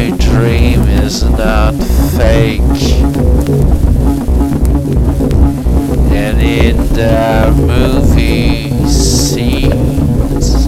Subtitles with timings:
[0.00, 1.74] my dream is not
[2.16, 2.60] fake.
[6.10, 10.66] And in the movie scenes,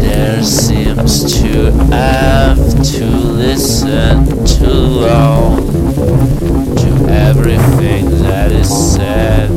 [0.00, 2.56] there seems to have
[2.94, 5.66] to listen too long
[6.76, 9.50] to everything that is said.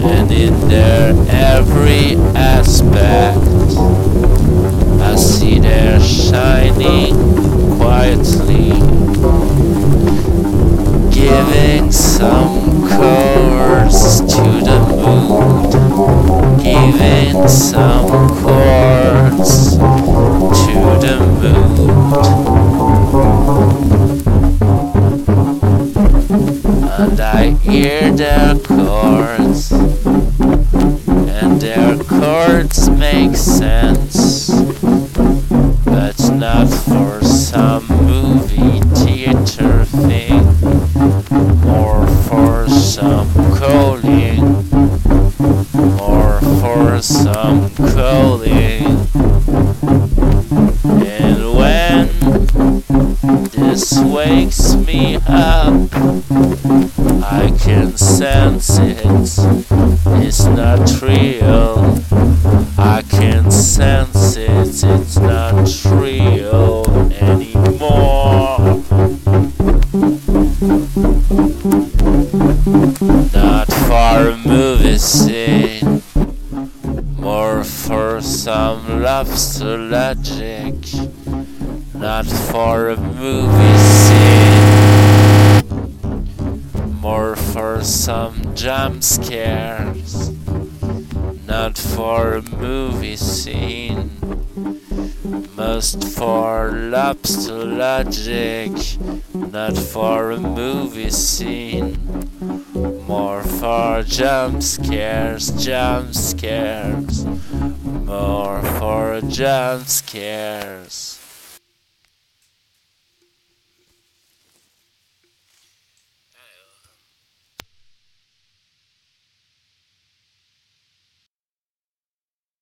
[0.00, 4.15] And in their every aspect.
[16.98, 21.76] Giving some chords to the mood.
[26.98, 33.95] And I hear their chords, and their chords make sense,
[46.60, 48.84] for some um, calling.
[51.04, 52.08] And when
[53.50, 55.90] this wakes me up,
[57.22, 59.00] I can sense it.
[60.24, 62.02] It's not real.
[62.78, 64.48] I can sense it.
[64.48, 68.82] It's not real anymore.
[73.32, 75.86] Not for a movie scene.
[75.86, 76.05] Eh?
[78.46, 80.76] Some lobster logic.
[81.94, 84.86] Not for a movie scene
[87.00, 90.30] more for some jump scares,
[91.44, 94.10] not for a movie scene,
[95.56, 98.70] most for lobster logic,
[99.34, 101.96] not for a movie scene,
[103.08, 107.24] more for jump scares, jump scares,
[108.06, 111.25] more for jump scares.